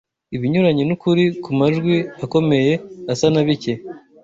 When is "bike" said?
3.47-3.73